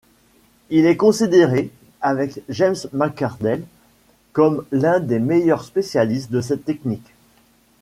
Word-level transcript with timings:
Il 0.71 0.87
est 0.87 0.97
considéré, 0.97 1.69
avec 2.01 2.39
James 2.49 2.73
MacArdell, 2.91 3.63
comme 4.33 4.65
l'un 4.71 4.99
des 4.99 5.19
meilleurs 5.19 5.63
spécialistes 5.63 6.31
de 6.31 6.41
cette 6.41 6.65
technique. 6.65 7.13